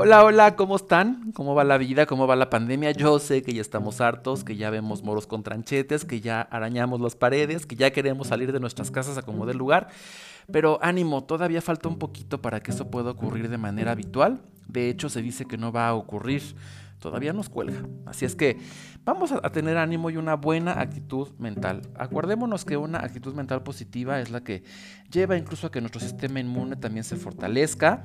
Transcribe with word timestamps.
Hola, 0.00 0.22
hola, 0.22 0.54
¿cómo 0.54 0.76
están? 0.76 1.32
¿Cómo 1.32 1.56
va 1.56 1.64
la 1.64 1.76
vida? 1.76 2.06
¿Cómo 2.06 2.28
va 2.28 2.36
la 2.36 2.50
pandemia? 2.50 2.92
Yo 2.92 3.18
sé 3.18 3.42
que 3.42 3.52
ya 3.52 3.60
estamos 3.60 4.00
hartos, 4.00 4.44
que 4.44 4.54
ya 4.54 4.70
vemos 4.70 5.02
moros 5.02 5.26
con 5.26 5.42
tranchetes, 5.42 6.04
que 6.04 6.20
ya 6.20 6.40
arañamos 6.40 7.00
las 7.00 7.16
paredes, 7.16 7.66
que 7.66 7.74
ya 7.74 7.90
queremos 7.90 8.28
salir 8.28 8.52
de 8.52 8.60
nuestras 8.60 8.92
casas 8.92 9.18
a 9.18 9.22
como 9.22 9.44
del 9.44 9.58
lugar. 9.58 9.88
Pero 10.52 10.78
ánimo, 10.82 11.24
todavía 11.24 11.60
falta 11.60 11.88
un 11.88 11.98
poquito 11.98 12.40
para 12.40 12.60
que 12.60 12.70
eso 12.70 12.88
pueda 12.92 13.10
ocurrir 13.10 13.48
de 13.48 13.58
manera 13.58 13.90
habitual. 13.90 14.40
De 14.68 14.88
hecho, 14.88 15.08
se 15.08 15.20
dice 15.20 15.46
que 15.46 15.58
no 15.58 15.72
va 15.72 15.88
a 15.88 15.94
ocurrir 15.94 16.44
todavía 16.98 17.32
nos 17.32 17.48
cuelga. 17.48 17.82
Así 18.06 18.24
es 18.24 18.34
que 18.34 18.58
vamos 19.04 19.32
a, 19.32 19.40
tener 19.50 19.76
ánimo 19.76 20.10
y 20.10 20.16
una 20.16 20.34
buena 20.34 20.80
actitud 20.80 21.28
mental. 21.38 21.82
Acordémonos 21.96 22.64
que 22.64 22.76
una 22.76 22.98
actitud 22.98 23.34
mental 23.34 23.62
positiva 23.62 24.20
es 24.20 24.30
la 24.30 24.42
que 24.42 24.62
lleva 25.10 25.36
incluso 25.36 25.66
a 25.66 25.70
que 25.70 25.80
nuestro 25.80 26.00
sistema 26.00 26.40
inmune 26.40 26.76
también 26.76 27.04
se 27.04 27.16
fortalezca 27.16 28.04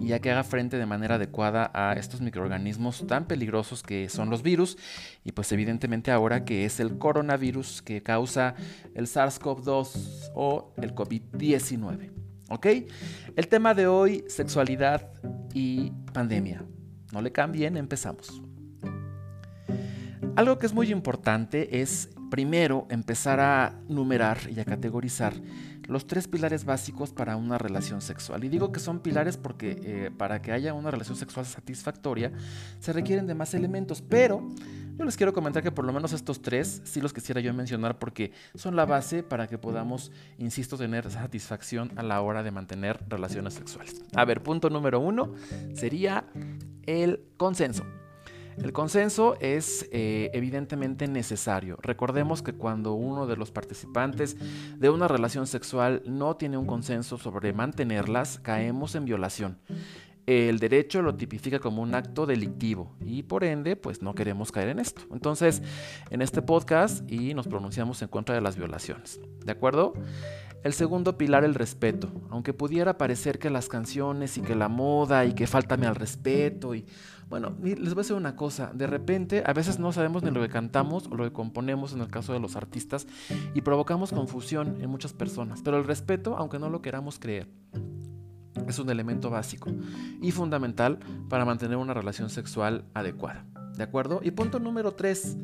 y 0.00 0.12
a 0.12 0.20
que 0.20 0.30
haga 0.30 0.44
frente 0.44 0.78
de 0.78 0.86
manera 0.86 1.16
adecuada 1.16 1.70
a 1.74 1.94
estos 1.94 2.20
microorganismos 2.20 3.06
tan 3.06 3.26
peligrosos 3.26 3.82
que 3.82 4.08
son 4.08 4.30
los 4.30 4.42
virus 4.42 4.76
y 5.24 5.32
pues 5.32 5.50
evidentemente 5.52 6.10
ahora 6.10 6.44
que 6.44 6.64
es 6.64 6.80
el 6.80 6.98
coronavirus 6.98 7.82
que 7.82 8.02
causa 8.02 8.54
el 8.94 9.06
SARS-CoV-2 9.06 10.32
o 10.34 10.74
el 10.80 10.94
COVID-19. 10.94 12.10
¿Ok? 12.50 12.66
El 13.34 13.48
tema 13.48 13.72
de 13.72 13.86
hoy, 13.86 14.24
sexualidad 14.28 15.08
y 15.54 15.90
pandemia. 16.12 16.62
No 17.12 17.20
le 17.20 17.30
cambien, 17.30 17.76
empezamos. 17.76 18.42
Algo 20.34 20.58
que 20.58 20.64
es 20.64 20.72
muy 20.72 20.90
importante 20.90 21.82
es 21.82 22.08
primero 22.30 22.86
empezar 22.88 23.38
a 23.38 23.78
numerar 23.86 24.38
y 24.50 24.58
a 24.58 24.64
categorizar 24.64 25.34
los 25.86 26.06
tres 26.06 26.26
pilares 26.26 26.64
básicos 26.64 27.12
para 27.12 27.36
una 27.36 27.58
relación 27.58 28.00
sexual. 28.00 28.42
Y 28.44 28.48
digo 28.48 28.72
que 28.72 28.80
son 28.80 29.00
pilares 29.00 29.36
porque 29.36 29.78
eh, 29.84 30.10
para 30.16 30.40
que 30.40 30.52
haya 30.52 30.72
una 30.72 30.90
relación 30.90 31.18
sexual 31.18 31.44
satisfactoria 31.44 32.32
se 32.78 32.94
requieren 32.94 33.26
de 33.26 33.34
más 33.34 33.52
elementos, 33.52 34.00
pero 34.00 34.48
yo 34.98 35.04
les 35.04 35.16
quiero 35.16 35.32
comentar 35.32 35.62
que 35.62 35.72
por 35.72 35.84
lo 35.84 35.92
menos 35.92 36.12
estos 36.12 36.42
tres 36.42 36.82
sí 36.84 37.00
los 37.00 37.12
quisiera 37.12 37.40
yo 37.40 37.52
mencionar 37.54 37.98
porque 37.98 38.32
son 38.54 38.76
la 38.76 38.84
base 38.84 39.22
para 39.22 39.46
que 39.46 39.58
podamos, 39.58 40.12
insisto, 40.38 40.76
tener 40.76 41.10
satisfacción 41.10 41.92
a 41.96 42.02
la 42.02 42.20
hora 42.20 42.42
de 42.42 42.50
mantener 42.50 43.00
relaciones 43.08 43.54
sexuales. 43.54 44.02
A 44.14 44.24
ver, 44.24 44.42
punto 44.42 44.70
número 44.70 45.00
uno 45.00 45.34
sería 45.74 46.24
el 46.86 47.20
consenso. 47.36 47.84
El 48.58 48.72
consenso 48.72 49.36
es 49.40 49.88
eh, 49.92 50.30
evidentemente 50.34 51.08
necesario. 51.08 51.78
Recordemos 51.80 52.42
que 52.42 52.52
cuando 52.52 52.92
uno 52.92 53.26
de 53.26 53.36
los 53.36 53.50
participantes 53.50 54.36
de 54.78 54.90
una 54.90 55.08
relación 55.08 55.46
sexual 55.46 56.02
no 56.04 56.36
tiene 56.36 56.58
un 56.58 56.66
consenso 56.66 57.16
sobre 57.16 57.52
mantenerlas, 57.54 58.38
caemos 58.40 58.94
en 58.94 59.06
violación. 59.06 59.58
El 60.26 60.60
derecho 60.60 61.02
lo 61.02 61.16
tipifica 61.16 61.58
como 61.58 61.82
un 61.82 61.94
acto 61.94 62.26
delictivo 62.26 62.94
y 63.04 63.24
por 63.24 63.42
ende 63.42 63.74
pues 63.74 64.02
no 64.02 64.14
queremos 64.14 64.52
caer 64.52 64.68
en 64.68 64.78
esto. 64.78 65.02
Entonces 65.12 65.62
en 66.10 66.22
este 66.22 66.42
podcast 66.42 67.10
y 67.10 67.34
nos 67.34 67.48
pronunciamos 67.48 68.00
en 68.02 68.08
contra 68.08 68.34
de 68.34 68.40
las 68.40 68.56
violaciones. 68.56 69.20
¿De 69.44 69.50
acuerdo? 69.50 69.94
El 70.62 70.74
segundo 70.74 71.18
pilar, 71.18 71.42
el 71.42 71.56
respeto. 71.56 72.08
Aunque 72.30 72.52
pudiera 72.52 72.98
parecer 72.98 73.40
que 73.40 73.50
las 73.50 73.68
canciones 73.68 74.38
y 74.38 74.42
que 74.42 74.54
la 74.54 74.68
moda 74.68 75.24
y 75.24 75.34
que 75.34 75.46
faltame 75.46 75.86
al 75.86 75.96
respeto 75.96 76.74
y... 76.74 76.86
Bueno, 77.28 77.56
les 77.62 77.94
voy 77.94 78.00
a 78.00 78.02
decir 78.02 78.14
una 78.14 78.36
cosa, 78.36 78.72
de 78.74 78.86
repente 78.86 79.42
a 79.46 79.54
veces 79.54 79.78
no 79.78 79.90
sabemos 79.92 80.22
ni 80.22 80.30
lo 80.30 80.42
que 80.42 80.50
cantamos 80.50 81.06
o 81.06 81.16
lo 81.16 81.24
que 81.24 81.32
componemos 81.32 81.94
en 81.94 82.02
el 82.02 82.08
caso 82.08 82.34
de 82.34 82.40
los 82.40 82.56
artistas 82.56 83.06
y 83.54 83.62
provocamos 83.62 84.12
confusión 84.12 84.76
en 84.82 84.90
muchas 84.90 85.14
personas, 85.14 85.62
pero 85.62 85.78
el 85.78 85.84
respeto, 85.84 86.36
aunque 86.36 86.58
no 86.58 86.68
lo 86.68 86.82
queramos 86.82 87.18
creer, 87.18 87.48
es 88.68 88.78
un 88.78 88.90
elemento 88.90 89.30
básico 89.30 89.70
y 90.20 90.30
fundamental 90.30 90.98
para 91.28 91.44
mantener 91.44 91.76
una 91.76 91.94
relación 91.94 92.30
sexual 92.30 92.84
adecuada. 92.94 93.44
¿De 93.76 93.82
acuerdo? 93.82 94.20
Y 94.22 94.30
punto 94.32 94.58
número 94.58 94.92
tres 94.92 95.36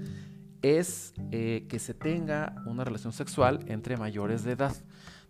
es 0.62 1.14
eh, 1.30 1.66
que 1.68 1.78
se 1.78 1.94
tenga 1.94 2.62
una 2.66 2.84
relación 2.84 3.12
sexual 3.12 3.60
entre 3.66 3.96
mayores 3.96 4.44
de 4.44 4.52
edad. 4.52 4.74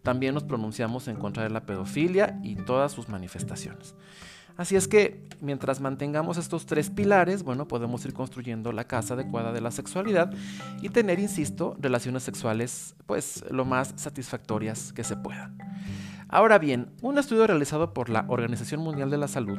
También 0.03 0.35
nos 0.35 0.45
pronunciamos 0.45 1.09
en 1.09 1.17
contra 1.17 1.43
de 1.43 1.51
la 1.51 1.67
pedofilia 1.67 2.39
y 2.43 2.57
todas 2.57 2.93
sus 2.93 3.09
manifestaciones. 3.09 3.95
Así 4.57 4.75
es 4.75 4.89
que 4.89 5.25
mientras 5.41 5.81
mantengamos 5.81 6.37
estos 6.37 6.67
tres 6.67 6.91
pilares, 6.91 7.45
bueno, 7.45 7.69
podemos 7.69 8.05
ir 8.05 8.13
construyendo 8.13 8.73
la 8.73 8.85
casa 8.85 9.15
adecuada 9.15 9.53
de 9.53 9.61
la 9.61 9.71
sexualidad 9.71 10.33
y 10.83 10.89
tener, 10.89 11.21
insisto, 11.21 11.77
relaciones 11.79 12.25
sexuales 12.25 12.97
pues 13.07 13.45
lo 13.51 13.65
más 13.65 13.95
satisfactorias 13.95 14.93
que 14.93 15.05
se 15.05 15.17
puedan. 15.17 15.57
Ahora 16.31 16.59
bien, 16.59 16.91
un 17.01 17.17
estudio 17.17 17.47
realizado 17.47 17.95
por 17.95 18.11
la 18.11 18.27
Organización 18.29 18.83
Mundial 18.83 19.09
de 19.09 19.17
la 19.17 19.29
Salud 19.29 19.59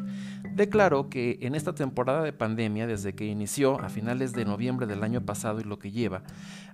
declaró 0.53 1.09
que 1.09 1.39
en 1.41 1.55
esta 1.55 1.73
temporada 1.73 2.21
de 2.21 2.31
pandemia, 2.31 2.85
desde 2.85 3.15
que 3.15 3.25
inició 3.25 3.79
a 3.81 3.89
finales 3.89 4.33
de 4.33 4.45
noviembre 4.45 4.85
del 4.85 5.03
año 5.03 5.21
pasado 5.21 5.59
y 5.59 5.63
lo 5.63 5.79
que 5.79 5.89
lleva, 5.89 6.21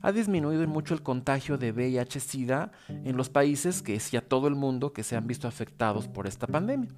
ha 0.02 0.12
disminuido 0.12 0.68
mucho 0.68 0.94
el 0.94 1.02
contagio 1.02 1.58
de 1.58 1.72
VIH-Sida 1.72 2.72
en 2.90 3.16
los 3.16 3.30
países 3.30 3.82
que 3.82 3.96
es 3.96 4.12
ya 4.12 4.22
todo 4.22 4.48
el 4.48 4.56
mundo 4.56 4.92
que 4.92 5.04
se 5.04 5.16
han 5.16 5.28
visto 5.28 5.48
afectados 5.48 6.10
por 6.10 6.28
esta 6.28 6.46
pandemia. 6.46 6.90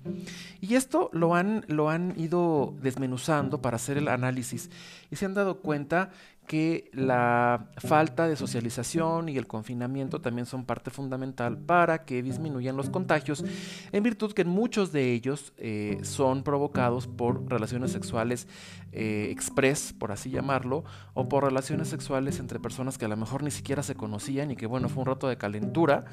Y 0.60 0.74
esto 0.74 1.12
lo 1.14 1.36
han, 1.36 1.66
lo 1.68 1.90
han 1.90 2.14
ido 2.18 2.74
desmenuzando 2.82 3.62
para 3.62 3.76
hacer 3.76 3.98
el 3.98 4.08
análisis 4.08 4.72
y 5.12 5.18
se 5.18 5.26
han 5.26 5.36
dado 5.36 5.60
cuenta 5.60 6.10
que 6.48 6.90
la 6.94 7.70
falta 7.78 8.28
de 8.28 8.38
socialización 8.38 9.28
y 9.28 9.38
el 9.38 9.48
confinamiento 9.48 10.22
también 10.22 10.46
son 10.46 10.64
parte 10.66 10.90
fundamental 10.90 11.58
para 11.58 12.06
que 12.06 12.24
disminuyan 12.24 12.78
los 12.78 12.90
contagios, 12.90 13.44
en 13.92 14.02
virtud 14.02 14.32
que 14.32 14.46
muchos 14.46 14.94
de 14.94 15.12
ellos 15.12 15.54
eh, 15.58 16.00
son 16.04 16.44
provocados 16.44 17.06
por 17.06 17.50
relaciones 17.50 17.92
sexuales 17.92 18.48
eh, 18.94 19.28
express, 19.30 19.94
por 19.94 20.14
así 20.14 20.30
llamarlo, 20.30 20.86
o 21.14 21.28
por 21.28 21.44
relaciones 21.44 21.90
sexuales 21.90 22.40
entre 22.40 22.60
personas 22.60 22.98
que 22.98 23.06
a 23.06 23.10
lo 23.10 23.18
mejor 23.18 23.44
ni 23.44 23.52
siquiera 23.52 23.84
se 23.84 23.96
conocían 23.96 24.50
y 24.50 24.56
que 24.56 24.68
bueno, 24.68 24.88
fue 24.88 25.02
un 25.02 25.08
rato 25.08 25.28
de 25.28 25.38
calentura 25.38 26.06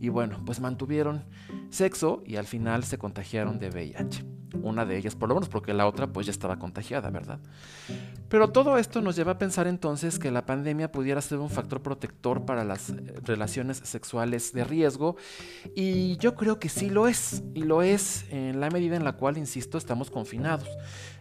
y 0.00 0.08
bueno, 0.08 0.40
pues 0.46 0.60
mantuvieron 0.60 1.24
sexo 1.68 2.22
y 2.26 2.36
al 2.36 2.46
final 2.46 2.84
se 2.84 2.96
contagiaron 2.96 3.58
de 3.58 3.68
VIH. 3.68 4.43
Una 4.62 4.84
de 4.84 4.96
ellas 4.96 5.14
por 5.14 5.28
lo 5.28 5.34
menos 5.34 5.48
porque 5.48 5.74
la 5.74 5.86
otra 5.86 6.06
pues 6.06 6.26
ya 6.26 6.32
estaba 6.32 6.58
contagiada, 6.58 7.10
¿verdad? 7.10 7.40
Pero 8.28 8.50
todo 8.50 8.78
esto 8.78 9.00
nos 9.00 9.16
lleva 9.16 9.32
a 9.32 9.38
pensar 9.38 9.66
entonces 9.66 10.18
que 10.18 10.30
la 10.30 10.46
pandemia 10.46 10.90
pudiera 10.90 11.20
ser 11.20 11.38
un 11.38 11.50
factor 11.50 11.82
protector 11.82 12.44
para 12.44 12.64
las 12.64 12.90
eh, 12.90 13.14
relaciones 13.22 13.78
sexuales 13.84 14.52
de 14.52 14.64
riesgo 14.64 15.16
y 15.74 16.16
yo 16.16 16.34
creo 16.34 16.58
que 16.58 16.68
sí 16.68 16.90
lo 16.90 17.06
es 17.06 17.42
y 17.54 17.62
lo 17.62 17.82
es 17.82 18.26
en 18.30 18.60
la 18.60 18.70
medida 18.70 18.96
en 18.96 19.04
la 19.04 19.12
cual, 19.12 19.38
insisto, 19.38 19.78
estamos 19.78 20.10
confinados, 20.10 20.68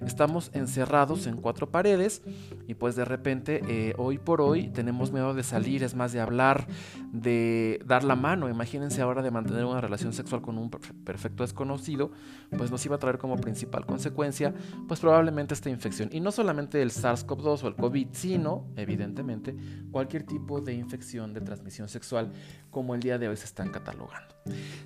estamos 0.05 0.49
encerrados 0.53 1.27
en 1.27 1.37
cuatro 1.37 1.69
paredes 1.69 2.21
y 2.67 2.73
pues 2.75 2.95
de 2.95 3.05
repente 3.05 3.61
eh, 3.67 3.93
hoy 3.97 4.17
por 4.17 4.41
hoy 4.41 4.69
tenemos 4.69 5.11
miedo 5.11 5.33
de 5.33 5.43
salir, 5.43 5.83
es 5.83 5.95
más 5.95 6.13
de 6.13 6.21
hablar, 6.21 6.67
de 7.11 7.79
dar 7.85 8.03
la 8.03 8.15
mano, 8.15 8.49
imagínense 8.49 9.01
ahora 9.01 9.21
de 9.21 9.31
mantener 9.31 9.65
una 9.65 9.81
relación 9.81 10.13
sexual 10.13 10.41
con 10.41 10.57
un 10.57 10.69
perfecto 10.69 11.43
desconocido, 11.43 12.11
pues 12.57 12.71
nos 12.71 12.85
iba 12.85 12.95
a 12.95 12.99
traer 12.99 13.17
como 13.23 13.37
principal 13.37 13.85
consecuencia 13.85 14.53
pues 14.85 14.99
probablemente 14.99 15.53
esta 15.53 15.69
infección 15.69 16.09
y 16.11 16.19
no 16.19 16.29
solamente 16.29 16.81
el 16.81 16.91
SARS-CoV-2 16.91 17.63
o 17.63 17.67
el 17.69 17.75
COVID, 17.75 18.07
sino, 18.11 18.67
evidentemente, 18.75 19.55
cualquier 19.91 20.23
tipo 20.23 20.59
de 20.59 20.73
infección 20.73 21.33
de 21.33 21.39
transmisión 21.39 21.87
sexual 21.87 22.33
como 22.69 22.95
el 22.95 23.01
día 23.01 23.17
de 23.17 23.29
hoy 23.29 23.37
se 23.37 23.45
están 23.45 23.71
catalogando. 23.71 24.35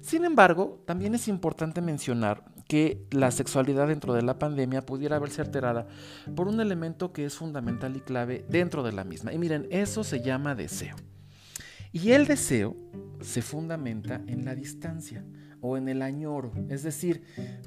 Sin 0.01 0.23
embargo, 0.23 0.83
también 0.85 1.15
es 1.15 1.27
importante 1.27 1.81
mencionar 1.81 2.43
que 2.67 3.07
la 3.09 3.31
sexualidad 3.31 3.87
dentro 3.87 4.13
de 4.13 4.21
la 4.21 4.37
pandemia 4.37 4.85
pudiera 4.85 5.17
verse 5.17 5.41
alterada 5.41 5.87
por 6.35 6.47
un 6.47 6.61
elemento 6.61 7.13
que 7.13 7.25
es 7.25 7.33
fundamental 7.33 7.97
y 7.97 8.01
clave 8.01 8.45
dentro 8.47 8.83
de 8.83 8.91
la 8.91 9.03
misma. 9.03 9.33
Y 9.33 9.39
miren, 9.39 9.65
eso 9.71 10.03
se 10.03 10.21
llama 10.21 10.53
deseo. 10.53 10.95
Y 11.91 12.11
el 12.11 12.27
deseo 12.27 12.77
se 13.19 13.41
fundamenta 13.41 14.21
en 14.27 14.45
la 14.45 14.53
distancia 14.53 15.25
o 15.61 15.77
en 15.77 15.89
el 15.89 16.01
añoro. 16.01 16.51
Es 16.69 16.83
decir, 16.83 17.23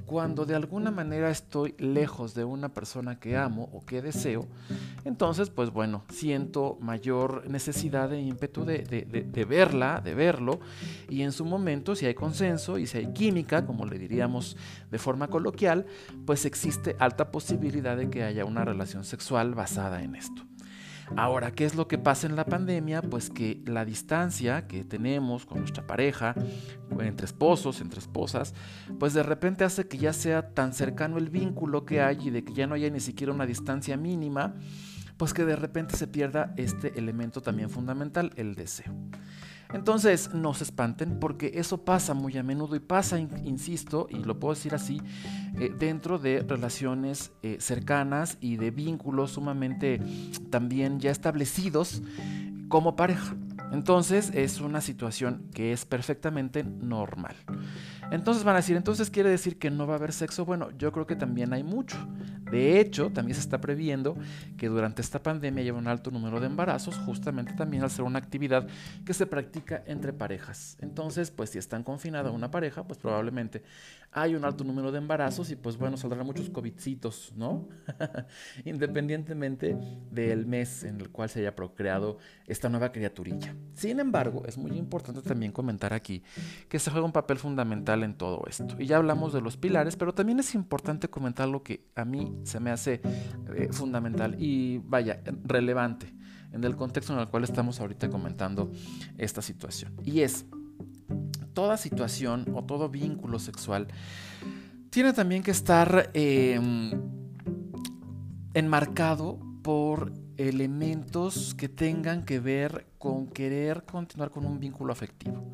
cuando 0.07 0.47
de 0.47 0.55
alguna 0.55 0.91
manera 0.91 1.31
estoy 1.31 1.75
lejos 1.79 2.35
de 2.35 2.45
una 2.45 2.73
persona 2.73 3.19
que 3.19 3.37
amo 3.37 3.69
o 3.73 3.85
que 3.85 4.03
deseo, 4.03 4.47
entonces 5.05 5.51
pues 5.51 5.71
bueno, 5.71 6.05
siento 6.11 6.79
mayor 6.81 7.49
necesidad 7.49 8.09
de 8.09 8.21
ímpetu 8.21 8.65
de, 8.65 8.79
de, 8.83 9.45
verla, 9.45 10.01
de 10.03 10.15
verlo, 10.15 10.61
y 11.09 11.23
en 11.23 11.33
su 11.33 11.45
momento 11.45 11.95
si 11.95 12.07
hay 12.07 12.15
consenso 12.15 12.79
y 12.79 12.87
si 12.87 12.99
hay 12.99 13.13
química, 13.13 13.67
como 13.67 13.87
le 13.87 13.99
diríamos 13.99 14.57
de 14.91 14.99
forma 14.99 15.29
coloquial, 15.29 15.87
pues 16.27 16.45
existe 16.45 16.97
alta 16.99 17.31
posibilidad 17.31 17.97
de 17.97 18.11
que 18.11 18.23
haya 18.23 18.45
una 18.45 18.65
relación 18.65 19.05
sexual 19.05 19.55
basada 19.55 20.03
en 20.03 20.15
esto. 20.15 20.43
Ahora, 21.17 21.53
¿qué 21.53 21.65
es 21.65 21.75
lo 21.75 21.89
que 21.89 21.99
pasa 21.99 22.27
en 22.27 22.37
la 22.37 22.45
pandemia? 22.45 23.03
Pues 23.03 23.31
que 23.31 23.61
la 23.67 23.85
distancia 23.85 24.67
que 24.67 24.85
tenemos 24.85 25.45
con 25.45 25.59
nuestra 25.59 25.87
pareja, 25.87 26.35
entre 27.01 27.27
esposos, 27.27 27.81
entre 27.81 27.99
esposas, 27.99 28.55
pues 28.99 29.13
de 29.13 29.23
repente 29.23 29.65
hace 29.65 29.89
que 29.89 29.99
ya 29.99 30.13
sea 30.13 30.55
tan 30.55 30.73
cercano 30.73 31.19
el 31.19 31.29
vínculo 31.29 31.85
que 31.85 32.01
hay 32.01 32.19
y 32.29 32.31
de 32.31 32.45
que 32.45 32.55
ya 32.55 32.67
no 32.67 32.75
haya 32.75 32.91
ni 32.91 33.01
siquiera 33.01 33.33
una 33.33 33.47
distancia 33.47 33.97
mínima, 33.97 34.55
pues 35.17 35.35
que 35.35 35.45
de 35.45 35.57
repente 35.57 35.97
se 35.97 36.07
pierda 36.07 36.55
este 36.57 36.99
elemento 36.99 37.43
también 37.43 37.71
fundamental, 37.71 38.33
el 38.37 38.55
deseo. 38.55 38.95
Entonces, 39.73 40.35
no 40.35 40.55
se 40.55 40.65
espanten 40.65 41.19
porque 41.21 41.53
eso 41.55 41.85
pasa 41.85 42.15
muy 42.15 42.37
a 42.37 42.43
menudo 42.43 42.77
y 42.77 42.81
pasa, 42.81 43.19
insisto, 43.19 44.09
y 44.11 44.17
lo 44.17 44.39
puedo 44.39 44.55
decir 44.55 44.75
así, 44.75 45.01
eh, 45.59 45.73
dentro 45.79 46.19
de 46.19 46.41
relaciones 46.41 47.33
eh, 47.43 47.57
cercanas 47.61 48.37
y 48.41 48.57
de 48.57 48.71
vínculos 48.71 49.33
sumamente 49.33 50.01
también 50.51 51.01
ya 51.01 51.11
establecidos 51.11 52.03
como 52.69 52.97
pareja. 52.97 53.35
Entonces 53.73 54.33
es 54.35 54.61
una 54.61 54.81
situación 54.81 55.45
que 55.55 55.73
es 55.73 55.85
perfectamente 55.85 56.65
normal. 56.65 57.37
Entonces 58.11 58.43
van 58.43 58.57
a 58.57 58.59
decir, 58.59 58.77
entonces 58.77 59.11
quiere 59.11 59.31
decir 59.31 59.59
que 59.59 59.71
no 59.71 59.87
va 59.87 59.95
a 59.95 59.97
haber 59.97 60.13
sexo. 60.13 60.45
Bueno, 60.45 60.71
yo 60.77 60.91
creo 60.91 61.07
que 61.07 61.15
también 61.15 61.53
hay 61.53 61.63
mucho. 61.63 61.97
De 62.51 62.81
hecho, 62.81 63.11
también 63.11 63.35
se 63.35 63.41
está 63.41 63.61
previendo 63.61 64.17
que 64.57 64.69
durante 64.69 65.03
esta 65.03 65.23
pandemia 65.23 65.63
haya 65.63 65.75
un 65.75 65.87
alto 65.87 66.11
número 66.11 66.41
de 66.41 66.47
embarazos, 66.47 66.97
justamente 66.99 67.53
también 67.55 67.83
al 67.83 67.91
ser 67.91 68.05
una 68.05 68.19
actividad 68.19 68.67
que 69.05 69.15
se 69.15 69.27
practica 69.27 69.83
entre 69.87 70.13
parejas. 70.13 70.77
Entonces, 70.81 71.31
pues 71.31 71.51
si 71.51 71.59
están 71.59 71.83
confinada 71.83 72.31
una 72.31 72.51
pareja, 72.51 72.85
pues 72.85 72.99
probablemente 72.99 73.63
hay 74.13 74.35
un 74.35 74.45
alto 74.45 74.65
número 74.65 74.91
de 74.91 74.99
embarazos 74.99 75.51
y 75.51 75.57
pues 75.57 75.77
bueno, 75.77 75.97
saldrán 75.97 76.27
muchos 76.27 76.51
covidcitos, 76.51 77.33
¿no? 77.37 77.69
Independientemente 78.65 79.77
del 80.11 80.47
mes 80.47 80.83
en 80.85 81.01
el 81.01 81.11
cual 81.11 81.29
se 81.29 81.41
haya 81.41 81.55
procreado 81.55 82.19
esta 82.47 82.69
nueva 82.69 82.91
criaturilla. 82.91 83.55
Sin 83.75 84.01
embargo, 84.01 84.43
es 84.47 84.59
muy 84.59 84.73
importante 84.73 85.23
también 85.23 85.53
comentar 85.53 85.93
aquí 85.93 86.23
que 86.69 86.79
se 86.79 86.91
juega 86.91 87.07
un 87.07 87.13
papel 87.13 87.39
fundamental 87.39 88.03
en 88.03 88.15
todo 88.15 88.43
esto. 88.49 88.75
Y 88.79 88.87
ya 88.87 88.97
hablamos 88.97 89.33
de 89.33 89.41
los 89.41 89.57
pilares, 89.57 89.97
pero 89.97 90.13
también 90.13 90.41
es 90.41 90.55
importante 90.55 91.09
comentar 91.09 91.49
lo 91.49 91.63
que 91.63 91.87
a 91.95 92.05
mí 92.05 92.40
se 92.45 92.61
me 92.61 92.71
hace 92.71 93.01
eh, 93.55 93.69
fundamental 93.71 94.37
y 94.39 94.79
vaya, 94.79 95.23
relevante 95.45 96.13
en 96.53 96.65
el 96.65 96.77
contexto 96.77 97.13
en 97.13 97.21
el 97.21 97.29
cual 97.29 97.45
estamos 97.45 97.81
ahorita 97.81 98.11
comentando 98.11 98.71
esta 99.19 99.43
situación. 99.43 99.93
Y 100.05 100.21
es, 100.21 100.47
toda 101.53 101.77
situación 101.77 102.47
o 102.55 102.65
todo 102.65 102.89
vínculo 102.89 103.39
sexual 103.39 103.89
tiene 104.91 105.13
también 105.13 105.43
que 105.43 105.53
estar 105.53 106.11
em, 106.15 106.91
enmarcado 108.55 109.39
por 109.63 110.13
elementos 110.49 111.55
que 111.55 111.69
tengan 111.69 112.25
que 112.25 112.41
ver 112.41 112.87
con 112.99 113.27
querer 113.27 113.83
continuar 113.85 114.31
con 114.31 114.47
un 114.47 114.59
vínculo 114.59 114.93
afectivo. 114.93 115.45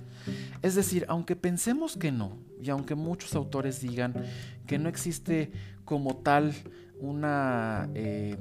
Es 0.62 0.74
decir, 0.74 1.04
aunque 1.08 1.36
pensemos 1.36 1.96
que 1.96 2.12
no, 2.12 2.38
y 2.62 2.70
aunque 2.70 2.94
muchos 2.94 3.34
autores 3.34 3.80
digan 3.80 4.14
que 4.66 4.78
no 4.78 4.88
existe 4.88 5.50
como 5.84 6.16
tal 6.16 6.52
una 7.00 7.88
eh, 7.94 8.36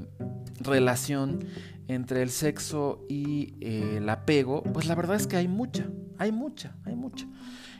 relación 0.59 1.39
entre 1.88 2.21
el 2.21 2.30
sexo 2.30 3.06
y 3.09 3.53
eh, 3.59 3.98
el 3.98 4.09
apego, 4.09 4.63
pues 4.63 4.88
la 4.88 4.95
verdad 4.95 5.15
es 5.15 5.27
que 5.27 5.38
hay 5.38 5.48
mucha, 5.48 5.88
hay 6.18 6.31
mucha, 6.31 6.75
hay 6.86 6.95
mucha. 6.95 7.27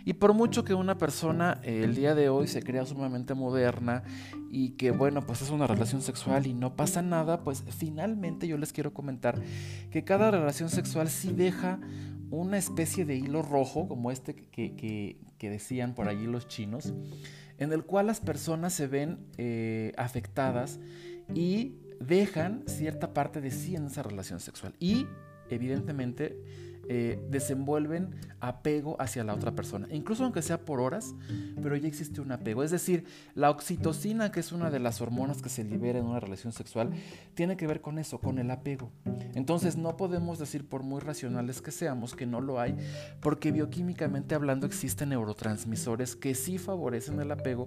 Y 0.06 0.14
por 0.14 0.34
mucho 0.34 0.64
que 0.64 0.76
una 0.76 0.98
persona 0.98 1.60
eh, 1.64 1.82
el 1.84 1.96
día 1.96 2.14
de 2.14 2.30
hoy 2.30 2.48
se 2.48 2.62
crea 2.62 2.86
sumamente 2.86 3.34
moderna 3.34 4.04
y 4.52 4.72
que 4.72 4.92
bueno, 4.92 5.26
pues 5.26 5.42
es 5.42 5.50
una 5.50 5.66
relación 5.66 6.02
sexual 6.02 6.46
y 6.46 6.54
no 6.54 6.76
pasa 6.76 7.02
nada, 7.02 7.44
pues 7.44 7.64
finalmente 7.78 8.48
yo 8.48 8.58
les 8.58 8.72
quiero 8.72 8.94
comentar 8.94 9.42
que 9.90 10.04
cada 10.04 10.30
relación 10.30 10.70
sexual 10.70 11.10
sí 11.10 11.34
deja 11.34 11.80
una 12.30 12.58
especie 12.58 13.06
de 13.06 13.16
hilo 13.16 13.42
rojo, 13.42 13.88
como 13.88 14.12
este 14.12 14.36
que, 14.36 14.76
que 15.38 15.50
decían 15.50 15.96
por 15.96 16.08
allí 16.08 16.28
los 16.28 16.48
chinos, 16.48 16.94
en 17.58 17.72
el 17.74 17.84
cual 17.84 18.08
las 18.08 18.20
personas 18.20 18.74
se 18.74 18.88
ven 18.88 19.20
eh, 19.38 19.94
afectadas 19.98 20.80
y 21.34 21.76
dejan 22.00 22.64
cierta 22.68 23.14
parte 23.14 23.42
de 23.42 23.52
sí 23.52 23.76
en 23.76 23.88
esa 23.88 24.04
relación 24.04 24.40
sexual. 24.40 24.76
Y 24.80 25.08
evidentemente 25.50 26.38
eh, 26.90 27.20
desenvuelven 27.30 28.16
apego 28.40 28.96
hacia 29.00 29.24
la 29.24 29.34
otra 29.34 29.54
persona, 29.54 29.88
incluso 29.92 30.24
aunque 30.24 30.42
sea 30.42 30.66
por 30.66 30.80
horas, 30.80 31.16
pero 31.62 31.76
ya 31.76 31.88
existe 31.88 32.22
un 32.22 32.32
apego. 32.32 32.64
Es 32.64 32.72
decir, 32.72 33.06
la 33.34 33.50
oxitocina, 33.50 34.32
que 34.32 34.40
es 34.40 34.52
una 34.52 34.70
de 34.70 34.80
las 34.80 35.02
hormonas 35.02 35.42
que 35.42 35.50
se 35.50 35.64
libera 35.64 36.00
en 36.00 36.06
una 36.06 36.20
relación 36.20 36.54
sexual, 36.54 36.92
tiene 37.34 37.58
que 37.58 37.68
ver 37.68 37.82
con 37.82 37.98
eso, 37.98 38.20
con 38.20 38.38
el 38.38 38.52
apego. 38.52 38.92
Entonces 39.34 39.78
no 39.78 39.98
podemos 39.98 40.40
decir, 40.40 40.68
por 40.68 40.84
muy 40.84 41.02
racionales 41.02 41.62
que 41.62 41.72
seamos, 41.72 42.16
que 42.16 42.26
no 42.26 42.42
lo 42.42 42.60
hay, 42.60 42.76
porque 43.20 43.52
bioquímicamente 43.52 44.36
hablando 44.36 44.68
existen 44.68 45.10
neurotransmisores 45.10 46.16
que 46.16 46.36
sí 46.36 46.58
favorecen 46.58 47.20
el 47.20 47.32
apego 47.32 47.66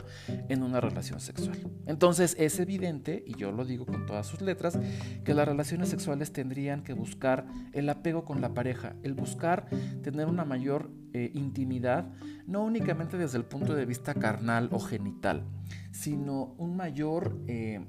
en 0.49 0.63
una 0.63 0.81
relación 0.81 1.21
sexual. 1.21 1.59
Entonces 1.87 2.37
es 2.39 2.61
evidente, 2.61 3.23
y 3.27 3.35
yo 3.35 3.53
lo 3.53 3.65
digo 3.65 3.85
con 3.87 4.07
todas 4.07 4.27
sus 4.27 4.41
letras, 4.41 4.79
que 5.25 5.35
las 5.35 5.49
relaciones 5.49 5.89
sexuales 5.89 6.33
tendrían 6.33 6.83
que 6.83 6.93
buscar 6.93 7.47
el 7.73 7.89
apego 7.89 8.25
con 8.25 8.41
la 8.41 8.55
pareja, 8.55 8.95
el 9.09 9.15
buscar 9.15 9.67
tener 10.03 10.27
una 10.27 10.45
mayor 10.45 10.91
eh, 11.13 11.31
intimidad, 11.35 12.07
no 12.47 12.63
únicamente 12.63 13.19
desde 13.19 13.39
el 13.39 13.45
punto 13.45 13.75
de 13.75 13.87
vista 13.87 14.15
carnal 14.15 14.69
o 14.73 14.79
genital, 14.79 15.43
sino 15.91 16.55
un 16.59 16.77
mayor, 16.77 17.37
eh, 17.47 17.81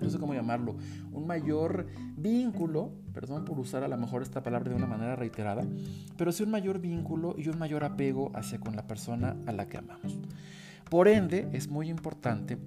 no 0.00 0.10
sé 0.10 0.18
cómo 0.18 0.34
llamarlo, 0.34 0.76
un 1.12 1.26
mayor 1.26 1.86
vínculo, 2.16 2.92
perdón 3.12 3.44
por 3.44 3.58
usar 3.58 3.84
a 3.84 3.88
lo 3.88 3.96
mejor 3.96 4.22
esta 4.22 4.42
palabra 4.42 4.70
de 4.70 4.76
una 4.76 4.86
manera 4.86 5.16
reiterada, 5.16 5.64
pero 6.16 6.32
sí 6.32 6.42
un 6.42 6.50
mayor 6.50 6.80
vínculo 6.80 7.34
y 7.38 7.48
un 7.48 7.58
mayor 7.58 7.84
apego 7.84 8.32
hacia 8.34 8.58
con 8.58 8.76
la 8.76 8.86
persona 8.86 9.36
a 9.46 9.52
la 9.52 9.66
que 9.66 9.78
amamos. 9.78 10.18
Por 10.90 11.08
ende, 11.08 11.48
es 11.52 11.68
muy 11.68 11.88
importante 11.88 12.58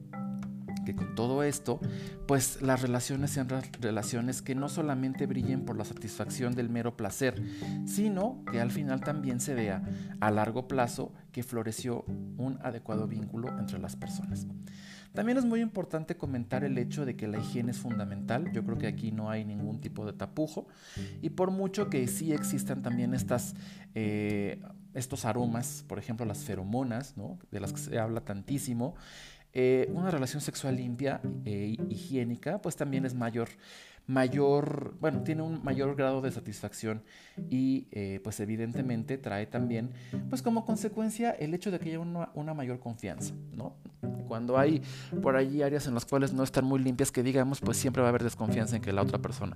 que 0.87 0.95
con 0.95 1.15
todo 1.15 1.43
esto, 1.43 1.81
pues 2.27 2.61
las 2.61 2.81
relaciones 2.81 3.31
sean 3.31 3.49
relaciones 3.81 4.41
que 4.41 4.55
no 4.55 4.69
solamente 4.69 5.25
brillen 5.25 5.65
por 5.65 5.77
la 5.77 5.83
satisfacción 5.83 6.55
del 6.55 6.69
mero 6.69 6.95
placer, 6.95 7.43
sino 7.85 8.41
que 8.49 8.61
al 8.61 8.71
final 8.71 9.01
también 9.01 9.41
se 9.41 9.53
vea 9.53 9.83
a 10.21 10.31
largo 10.31 10.69
plazo 10.69 11.11
que 11.33 11.43
floreció 11.43 12.05
un 12.37 12.57
adecuado 12.63 13.05
vínculo 13.05 13.49
entre 13.59 13.79
las 13.79 13.97
personas. 13.97 14.47
También 15.13 15.37
es 15.37 15.45
muy 15.45 15.59
importante 15.59 16.15
comentar 16.15 16.63
el 16.63 16.77
hecho 16.77 17.05
de 17.05 17.17
que 17.17 17.27
la 17.27 17.39
higiene 17.39 17.71
es 17.71 17.79
fundamental. 17.79 18.49
Yo 18.53 18.63
creo 18.63 18.77
que 18.77 18.87
aquí 18.87 19.11
no 19.11 19.29
hay 19.29 19.43
ningún 19.43 19.81
tipo 19.81 20.05
de 20.05 20.13
tapujo. 20.13 20.67
Y 21.21 21.31
por 21.31 21.51
mucho 21.51 21.89
que 21.89 22.07
sí 22.07 22.31
existan 22.31 22.81
también 22.81 23.13
estas, 23.13 23.55
eh, 23.95 24.61
estos 24.93 25.25
aromas, 25.25 25.83
por 25.87 25.99
ejemplo 25.99 26.25
las 26.25 26.43
feromonas, 26.43 27.15
de 27.51 27.59
las 27.59 27.73
que 27.73 27.79
se 27.79 27.99
habla 27.99 28.21
tantísimo, 28.21 28.95
eh, 29.53 29.89
una 29.93 30.11
relación 30.11 30.41
sexual 30.41 30.75
limpia 30.75 31.21
e 31.45 31.77
higiénica, 31.89 32.61
pues 32.61 32.75
también 32.75 33.05
es 33.05 33.13
mayor, 33.13 33.49
mayor, 34.07 34.95
bueno, 34.99 35.21
tiene 35.23 35.41
un 35.41 35.63
mayor 35.63 35.95
grado 35.95 36.21
de 36.21 36.31
satisfacción 36.31 37.03
y 37.49 37.87
eh, 37.91 38.21
pues 38.23 38.39
evidentemente 38.39 39.17
trae 39.17 39.45
también, 39.45 39.91
pues 40.29 40.41
como 40.41 40.65
consecuencia 40.65 41.31
el 41.31 41.53
hecho 41.53 41.71
de 41.71 41.79
que 41.79 41.89
haya 41.89 41.99
una, 41.99 42.29
una 42.33 42.53
mayor 42.53 42.79
confianza, 42.79 43.33
¿no? 43.53 43.75
Cuando 44.27 44.57
hay 44.57 44.81
por 45.21 45.35
allí 45.35 45.61
áreas 45.61 45.87
en 45.87 45.93
las 45.93 46.05
cuales 46.05 46.33
no 46.33 46.43
están 46.43 46.65
muy 46.65 46.79
limpias, 46.79 47.11
que 47.11 47.23
digamos, 47.23 47.61
pues 47.61 47.77
siempre 47.77 48.01
va 48.01 48.07
a 48.07 48.09
haber 48.09 48.23
desconfianza 48.23 48.75
en 48.75 48.81
que 48.81 48.93
la 48.93 49.01
otra 49.01 49.19
persona 49.19 49.55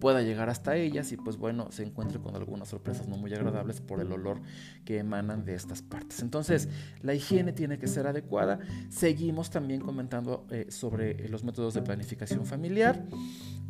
pueda 0.00 0.22
llegar 0.22 0.48
hasta 0.48 0.76
ellas 0.76 1.12
y 1.12 1.16
pues 1.16 1.36
bueno, 1.36 1.70
se 1.70 1.82
encuentre 1.82 2.20
con 2.20 2.34
algunas 2.36 2.68
sorpresas 2.68 3.08
no 3.08 3.16
muy 3.16 3.32
agradables 3.34 3.80
por 3.80 4.00
el 4.00 4.10
olor 4.12 4.40
que 4.84 4.98
emanan 4.98 5.44
de 5.44 5.54
estas 5.54 5.82
partes. 5.82 6.22
Entonces, 6.22 6.68
la 7.02 7.14
higiene 7.14 7.52
tiene 7.52 7.78
que 7.78 7.86
ser 7.86 8.06
adecuada. 8.06 8.60
Seguimos 8.88 9.50
también 9.50 9.80
comentando 9.80 10.46
eh, 10.50 10.66
sobre 10.70 11.28
los 11.28 11.44
métodos 11.44 11.74
de 11.74 11.82
planificación 11.82 12.46
familiar, 12.46 13.04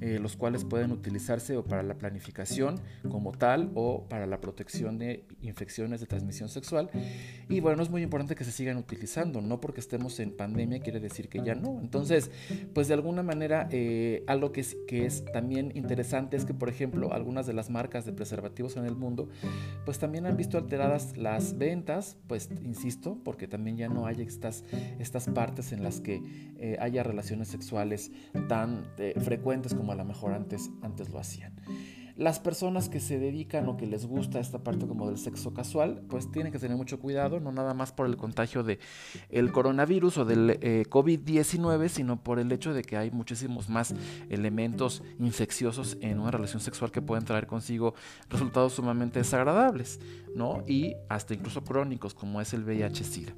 eh, 0.02 0.18
los 0.18 0.36
cuales 0.36 0.64
pueden 0.64 0.90
utilizarse 0.90 1.56
o 1.56 1.64
para 1.64 1.84
la 1.84 1.94
planificación 1.94 2.80
como 3.08 3.30
tal 3.30 3.70
o 3.76 4.08
para 4.08 4.26
la 4.26 4.40
protección 4.40 4.98
de 4.98 5.24
infecciones 5.42 6.00
de 6.00 6.06
transmisión 6.06 6.48
sexual. 6.48 6.90
Y 7.48 7.60
bueno, 7.60 7.84
es 7.84 7.88
muy 7.88 8.02
importante 8.02 8.34
que 8.34 8.42
se 8.42 8.50
sigan 8.50 8.78
utilizando, 8.78 9.40
no 9.40 9.60
porque 9.60 9.78
estemos 9.78 10.18
en 10.18 10.36
pandemia 10.36 10.80
quiere 10.80 10.98
decir 10.98 11.28
que 11.28 11.40
ya 11.44 11.54
no. 11.54 11.78
Entonces, 11.80 12.32
pues 12.74 12.88
de 12.88 12.94
alguna 12.94 13.22
manera, 13.22 13.68
eh, 13.70 14.24
algo 14.26 14.50
que 14.50 14.60
es, 15.06 15.24
también 15.32 15.70
interesante 15.76 16.36
es 16.36 16.44
que, 16.44 16.52
por 16.52 16.68
ejemplo, 16.68 17.12
algunas 17.12 17.46
de 17.46 17.52
las 17.52 17.70
marcas 17.70 18.04
de 18.04 18.12
preservativos 18.12 18.76
en 18.76 18.86
el 18.86 18.96
mundo, 18.96 19.28
pues 19.84 20.00
también 20.00 20.26
han 20.26 20.36
visto 20.36 20.58
alteradas 20.58 21.16
las 21.16 21.58
ventas, 21.58 22.16
pues 22.26 22.50
insisto, 22.64 23.20
porque 23.22 23.46
también 23.46 23.76
ya 23.76 23.88
no 23.88 24.06
hay 24.06 24.20
estas, 24.22 24.64
estas 24.98 25.28
partes 25.28 25.70
en 25.70 25.84
las 25.84 26.00
que 26.00 26.20
eh, 26.58 26.76
haya 26.80 27.04
relaciones 27.04 27.46
sexuales 27.46 28.10
tan 28.48 28.88
eh, 28.98 29.14
frecuentes 29.20 29.74
como 29.74 29.91
a 29.92 29.96
lo 29.96 30.04
mejor 30.04 30.32
antes, 30.32 30.70
antes 30.82 31.10
lo 31.10 31.18
hacían. 31.18 31.54
Las 32.16 32.40
personas 32.40 32.88
que 32.88 33.00
se 33.00 33.18
dedican 33.18 33.68
o 33.68 33.76
que 33.76 33.86
les 33.86 34.06
gusta 34.06 34.40
esta 34.40 34.62
parte 34.62 34.86
como 34.86 35.08
del 35.08 35.18
sexo 35.18 35.54
casual, 35.54 36.02
pues 36.08 36.30
tienen 36.30 36.52
que 36.52 36.58
tener 36.58 36.76
mucho 36.76 37.00
cuidado, 37.00 37.40
no 37.40 37.52
nada 37.52 37.74
más 37.74 37.92
por 37.92 38.06
el 38.06 38.16
contagio 38.16 38.62
de 38.62 38.78
el 39.30 39.52
coronavirus 39.52 40.18
o 40.18 40.24
del 40.24 40.58
eh, 40.60 40.84
COVID-19, 40.88 41.88
sino 41.88 42.22
por 42.22 42.38
el 42.38 42.52
hecho 42.52 42.74
de 42.74 42.82
que 42.82 42.96
hay 42.96 43.10
muchísimos 43.10 43.68
más 43.68 43.94
elementos 44.28 45.02
infecciosos 45.18 45.96
en 46.00 46.20
una 46.20 46.30
relación 46.30 46.60
sexual 46.60 46.90
que 46.90 47.00
pueden 47.00 47.24
traer 47.24 47.46
consigo 47.46 47.94
resultados 48.28 48.74
sumamente 48.74 49.20
desagradables, 49.20 50.00
¿no? 50.34 50.62
Y 50.66 50.94
hasta 51.08 51.34
incluso 51.34 51.64
crónicos, 51.64 52.14
como 52.14 52.40
es 52.40 52.52
el 52.52 52.64
VIH-Sida. 52.64 53.32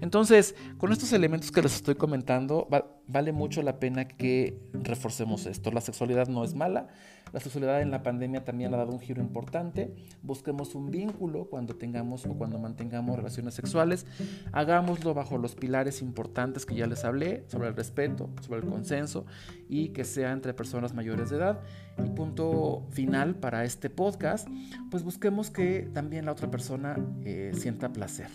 Entonces, 0.00 0.54
con 0.78 0.92
estos 0.92 1.12
elementos 1.12 1.50
que 1.52 1.62
les 1.62 1.76
estoy 1.76 1.94
comentando, 1.94 2.68
vale 3.06 3.32
mucho 3.32 3.62
la 3.62 3.78
pena 3.78 4.08
que 4.08 4.58
reforcemos 4.72 5.46
esto. 5.46 5.70
La 5.70 5.80
sexualidad 5.80 6.28
no 6.28 6.44
es 6.44 6.54
mala, 6.54 6.88
La 7.32 7.40
sexualidad 7.40 7.82
en 7.82 7.90
la 7.90 8.02
pandemia 8.02 8.44
también 8.44 8.72
ha 8.72 8.76
dado 8.76 8.92
un 8.92 9.00
giro 9.00 9.20
importante. 9.20 9.94
Busquemos 10.22 10.74
un 10.74 10.90
vínculo 10.90 11.46
cuando 11.46 11.74
tengamos 11.74 12.24
o 12.26 12.34
cuando 12.34 12.58
mantengamos 12.58 13.16
relaciones 13.16 13.54
sexuales. 13.54 14.06
Hagámoslo 14.52 15.12
bajo 15.12 15.36
los 15.36 15.54
pilares 15.54 16.02
importantes 16.02 16.64
que 16.64 16.76
ya 16.76 16.86
les 16.86 17.04
hablé, 17.04 17.44
sobre 17.48 17.68
el 17.68 17.76
respeto, 17.76 18.30
sobre 18.40 18.60
el 18.60 18.66
consenso 18.66 19.26
y 19.68 19.88
que 19.88 20.04
sea 20.04 20.32
entre 20.32 20.54
personas 20.54 20.94
mayores 20.94 21.30
de 21.30 21.36
edad. 21.36 21.60
Y 21.98 22.10
punto 22.10 22.86
final 22.90 23.34
para 23.34 23.64
este 23.64 23.90
podcast, 23.90 24.48
pues 24.90 25.02
busquemos 25.02 25.50
que 25.50 25.90
también 25.92 26.26
la 26.26 26.32
otra 26.32 26.50
persona 26.50 26.96
eh, 27.24 27.52
sienta 27.54 27.92
placer. 27.92 28.30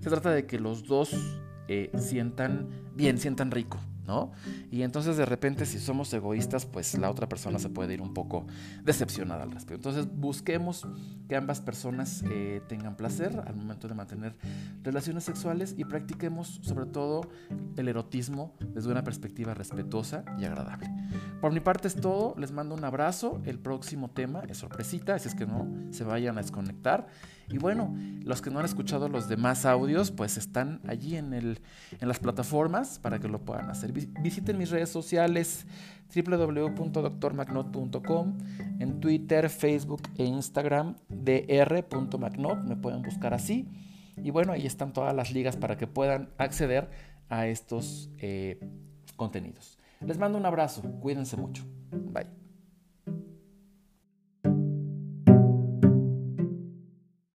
Se 0.00 0.10
trata 0.10 0.30
de 0.30 0.46
que 0.46 0.58
los 0.58 0.84
dos 0.84 1.14
eh, 1.68 1.90
sientan 1.96 2.68
bien, 2.94 3.18
sientan 3.18 3.50
rico, 3.50 3.78
¿no? 4.06 4.32
Y 4.70 4.82
entonces 4.82 5.16
de 5.16 5.24
repente 5.24 5.66
si 5.66 5.78
somos 5.78 6.12
egoístas, 6.12 6.66
pues 6.66 6.96
la 6.98 7.10
otra 7.10 7.28
persona 7.28 7.58
se 7.58 7.68
puede 7.68 7.94
ir 7.94 8.00
un 8.00 8.14
poco 8.14 8.46
decepcionada 8.82 9.42
al 9.42 9.50
respecto. 9.50 9.88
Entonces 9.88 10.12
busquemos 10.14 10.86
que 11.28 11.36
ambas 11.36 11.60
personas 11.60 12.22
eh, 12.30 12.62
tengan 12.68 12.96
placer 12.96 13.42
al 13.46 13.56
momento 13.56 13.88
de 13.88 13.94
mantener 13.94 14.36
relaciones 14.82 15.24
sexuales 15.24 15.74
y 15.76 15.84
practiquemos 15.84 16.60
sobre 16.62 16.86
todo 16.86 17.22
el 17.76 17.88
erotismo 17.88 18.54
desde 18.60 18.90
una 18.90 19.04
perspectiva 19.04 19.54
respetuosa 19.54 20.24
y 20.38 20.44
agradable. 20.44 20.90
Por 21.40 21.52
mi 21.52 21.60
parte 21.60 21.88
es 21.88 21.96
todo, 21.96 22.34
les 22.38 22.52
mando 22.52 22.74
un 22.74 22.84
abrazo, 22.84 23.42
el 23.44 23.58
próximo 23.58 24.10
tema 24.10 24.42
es 24.48 24.58
sorpresita, 24.58 25.14
así 25.14 25.28
es 25.28 25.34
que 25.34 25.46
no 25.46 25.68
se 25.90 26.04
vayan 26.04 26.38
a 26.38 26.42
desconectar. 26.42 27.06
Y 27.48 27.58
bueno, 27.58 27.94
los 28.22 28.42
que 28.42 28.50
no 28.50 28.58
han 28.58 28.64
escuchado 28.64 29.08
los 29.08 29.28
demás 29.28 29.66
audios, 29.66 30.10
pues 30.10 30.36
están 30.36 30.80
allí 30.86 31.16
en, 31.16 31.34
el, 31.34 31.60
en 32.00 32.08
las 32.08 32.18
plataformas 32.18 32.98
para 32.98 33.18
que 33.18 33.28
lo 33.28 33.44
puedan 33.44 33.70
hacer. 33.70 33.92
Visiten 33.92 34.58
mis 34.58 34.70
redes 34.70 34.88
sociales 34.88 35.66
www.drmagnot.com, 36.14 38.38
en 38.78 39.00
Twitter, 39.00 39.50
Facebook 39.50 40.02
e 40.16 40.24
Instagram 40.24 40.94
dr.magnot, 41.08 42.62
me 42.64 42.76
pueden 42.76 43.02
buscar 43.02 43.34
así. 43.34 43.68
Y 44.16 44.30
bueno, 44.30 44.52
ahí 44.52 44.64
están 44.66 44.92
todas 44.92 45.12
las 45.14 45.32
ligas 45.32 45.56
para 45.56 45.76
que 45.76 45.88
puedan 45.88 46.28
acceder 46.38 46.88
a 47.28 47.46
estos 47.46 48.10
eh, 48.18 48.58
contenidos. 49.16 49.78
Les 50.00 50.18
mando 50.18 50.38
un 50.38 50.46
abrazo, 50.46 50.82
cuídense 51.00 51.36
mucho. 51.36 51.64
Bye. 51.90 52.43